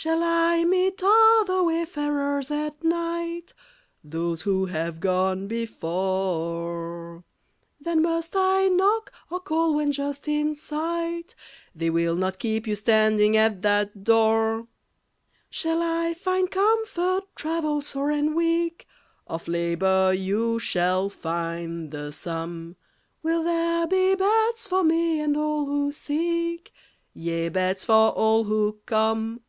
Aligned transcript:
Shall 0.00 0.20
I 0.22 0.62
meet 0.64 1.02
other 1.04 1.60
wayfarers 1.64 2.52
at 2.52 2.84
night? 2.84 3.52
Those 4.04 4.42
who 4.42 4.66
have 4.66 5.00
gone 5.00 5.48
before. 5.48 7.24
Then 7.80 8.02
must 8.02 8.36
I 8.36 8.68
knock, 8.68 9.10
or 9.28 9.40
call 9.40 9.74
when 9.74 9.90
just 9.90 10.28
in 10.28 10.54
sight? 10.54 11.34
They 11.74 11.90
will 11.90 12.14
not 12.14 12.38
keep 12.38 12.64
you 12.68 12.76
standing 12.76 13.36
at 13.36 13.62
that 13.62 14.04
door. 14.04 14.68
Shall 15.50 15.82
I 15.82 16.14
find 16.14 16.48
comfort, 16.48 17.24
travel 17.34 17.82
sore 17.82 18.12
and 18.12 18.36
weak? 18.36 18.86
Of 19.26 19.48
labor 19.48 20.14
you 20.14 20.60
shall 20.60 21.10
find 21.10 21.90
the 21.90 22.12
sum. 22.12 22.76
Will 23.24 23.42
there 23.42 23.84
be 23.88 24.14
beds 24.14 24.68
for 24.68 24.84
me 24.84 25.20
and 25.20 25.36
all 25.36 25.66
who 25.66 25.90
seek? 25.90 26.70
Yea, 27.14 27.48
beds 27.48 27.82
for 27.84 28.10
all 28.12 28.44
who 28.44 28.78
come. 28.86 29.40